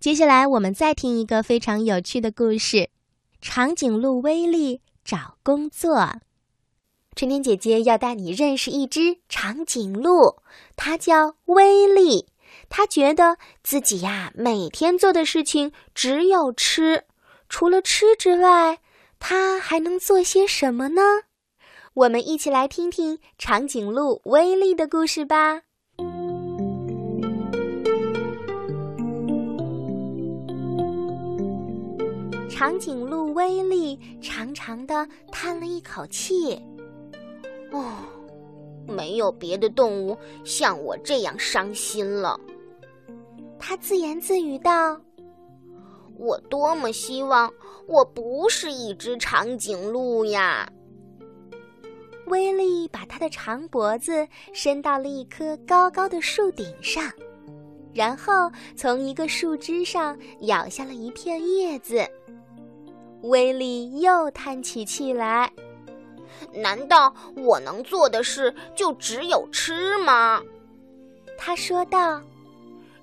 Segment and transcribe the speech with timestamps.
[0.00, 2.90] 接下来我们再听一个非常有趣的故事：
[3.40, 6.20] 长颈鹿威力找工作。
[7.16, 10.42] 春天姐姐要带你认识一只长颈鹿，
[10.76, 12.26] 它叫威力。
[12.68, 17.04] 它觉得自己呀，每天做的事情只有吃，
[17.48, 18.80] 除了吃之外，
[19.18, 21.02] 它还能做些什么呢？
[21.94, 25.62] 我们一起来听听长颈鹿威力的故事吧。
[32.54, 36.54] 长颈鹿威利长长的叹了一口气。
[37.72, 37.96] 哦，
[38.86, 42.38] 没有别的动物像我这样伤心了。
[43.58, 44.96] 他自言自语道
[46.16, 47.52] ：“我多么希望
[47.88, 50.70] 我不是一只长颈鹿呀！”
[52.28, 57.02] 威利把他的长脖子伸到了一棵高高的树顶上，
[57.92, 62.08] 然后从一个树枝上咬下了一片叶子。
[63.24, 65.52] 威利又叹起气来。
[66.52, 70.42] 难道我能做的事就只有吃吗？
[71.38, 72.20] 他说道：“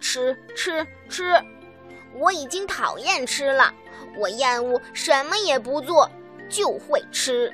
[0.00, 1.34] 吃吃吃！
[2.18, 3.72] 我已经讨厌吃了，
[4.16, 6.08] 我厌恶什么也不做，
[6.48, 7.52] 就会吃。”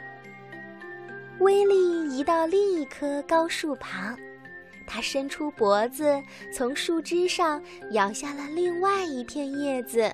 [1.41, 4.17] 威利移到另一棵高树旁，
[4.86, 10.12] 他伸出脖子，从树枝上咬下了另外一片叶子。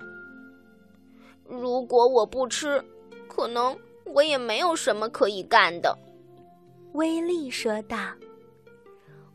[1.49, 2.85] 如果我不吃，
[3.29, 3.77] 可能……
[4.15, 5.99] 我也没有什么可以干的，
[6.93, 7.99] 威力说道。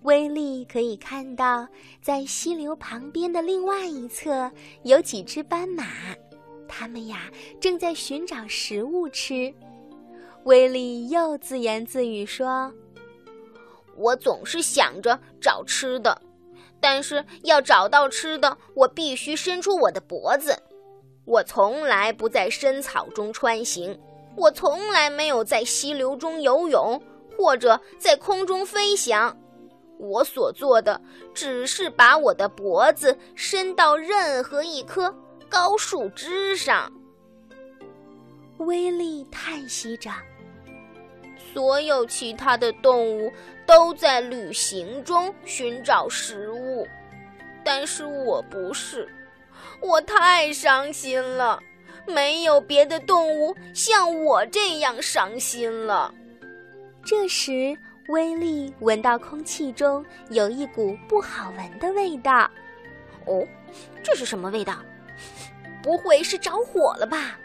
[0.03, 1.67] 威力可以看到，
[2.01, 4.49] 在溪流旁边的另外一侧
[4.83, 5.85] 有几只斑马，
[6.69, 9.53] 它们呀正在寻找食物吃。
[10.45, 12.73] 威力又自言自语说
[13.97, 16.19] ：“我总是想着找吃的，
[16.79, 20.57] 但是要找到吃的，我必须伸出我的脖子。
[21.25, 23.99] 我从来不在深草中穿行。”
[24.37, 27.01] 我从来没有在溪流中游泳，
[27.37, 29.37] 或者在空中飞翔。
[29.99, 30.99] 我所做的
[31.33, 35.13] 只是把我的脖子伸到任何一棵
[35.49, 36.89] 高树枝上。
[38.59, 40.09] 威利叹息着
[41.53, 43.29] ：“所有其他的动物
[43.65, 46.87] 都在旅行中寻找食物，
[47.65, 49.05] 但是我不是。
[49.81, 51.61] 我太伤心了。”
[52.07, 56.13] 没有别的动物像我这样伤心了。
[57.05, 57.77] 这时，
[58.09, 62.49] 威利闻到空气中有一股不好闻的味道。
[63.27, 63.47] 哦，
[64.03, 64.79] 这是什么味道？
[65.83, 67.37] 不会是着火了吧？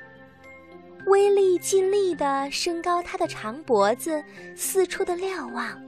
[1.06, 4.24] 威利尽力地升高他的长脖子，
[4.56, 5.80] 四处的瞭望。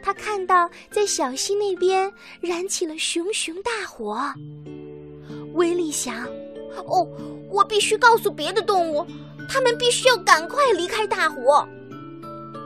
[0.00, 2.10] 他看到在小溪那边
[2.40, 4.32] 燃起了熊熊大火。
[5.56, 6.24] 威力想。
[6.86, 7.08] 哦，
[7.50, 9.04] 我必须告诉别的动物，
[9.48, 11.66] 它们必须要赶快离开大火。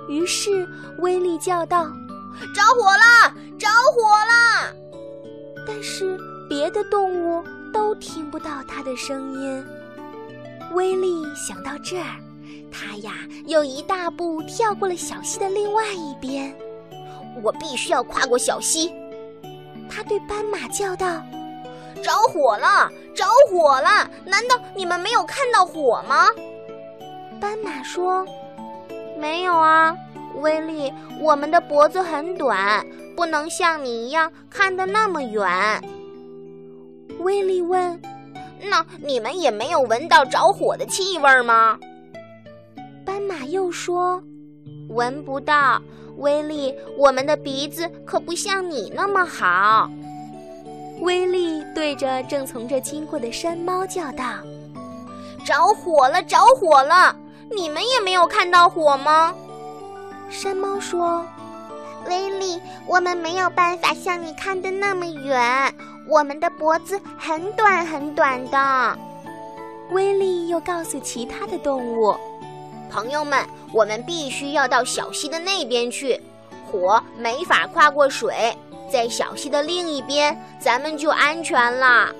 [0.09, 0.69] 于是
[0.99, 1.85] 威力叫道
[2.55, 4.75] ：“着火了，着火了！”
[5.67, 6.19] 但是
[6.49, 9.65] 别的动物都听不到他的声音。
[10.73, 12.17] 威力想到这儿，
[12.73, 13.13] 他呀
[13.47, 16.53] 又一大步跳过了小溪的另外一边。
[17.45, 18.93] 我必须要跨过小溪，
[19.89, 21.23] 他对斑马叫道。
[22.01, 22.91] 着火了！
[23.15, 24.11] 着火了！
[24.25, 26.27] 难道你们没有看到火吗？
[27.41, 28.27] 斑马说
[29.19, 29.97] ：“没有啊，
[30.37, 32.85] 威力，我们的脖子很短，
[33.17, 35.83] 不能像你一样看得那么远。”
[37.21, 38.01] 威力问
[38.63, 41.79] ：“那你们也没有闻到着火的气味吗？”
[43.05, 44.23] 斑马又说
[44.89, 45.81] ：“闻不到，
[46.19, 49.91] 威力，我们的鼻子可不像你那么好。”
[51.01, 54.25] 威力对着正从这经过的山猫叫道
[55.45, 56.23] ：“着火了！
[56.23, 57.17] 着火了！
[57.51, 59.35] 你们也没有看到火吗？”
[60.29, 61.25] 山猫说
[62.07, 65.75] ：“威力，我们没有办法像你看的那么远，
[66.07, 68.99] 我们的脖子很短很短的。”
[69.93, 72.15] 威力又告诉其他的动物
[72.93, 76.21] ：“朋友们，我们必须要到小溪的那边去，
[76.71, 78.55] 火没法跨过水。”
[78.91, 82.13] 在小溪的另一边，咱们就安全了。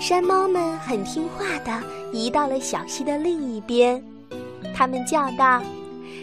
[0.00, 1.82] 山猫们很听话的
[2.12, 4.02] 移到了小溪的另一边，
[4.74, 5.60] 他们叫道：“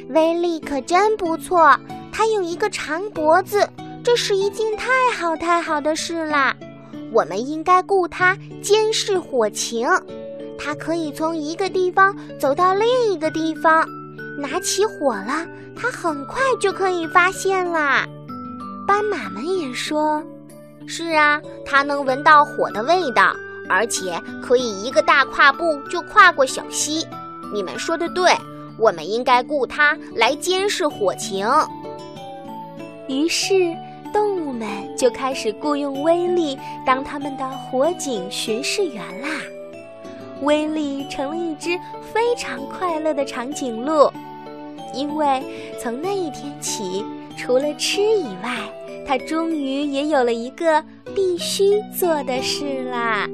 [0.10, 1.78] 威力可真不错，
[2.12, 3.68] 它有一个长脖子，
[4.04, 6.56] 这是一件太好太好的事啦！
[7.12, 9.88] 我们应该雇它监视火情，
[10.58, 13.86] 它可以从一个地方走到另一个地方，
[14.40, 15.46] 拿起火了，
[15.76, 18.08] 它很快就可以发现啦。”
[18.88, 20.24] 斑马们也说
[20.88, 23.34] ：“是啊，它能闻到火的味道，
[23.68, 27.06] 而且可以一个大跨步就跨过小溪。
[27.52, 28.32] 你们说的对，
[28.78, 31.48] 我们应该雇它来监视火情。
[33.08, 33.54] 于是，
[34.14, 39.30] 动物们就开始雇佣威利当他们的火警巡视员啦。
[40.42, 41.80] 威利成了一只
[42.14, 44.12] 非常快乐的长颈鹿，
[44.94, 45.44] 因为
[45.82, 47.06] 从那一天起，
[47.38, 48.58] 除了吃以外，
[49.08, 50.84] 他终于也有了一个
[51.14, 53.28] 必须做的事啦。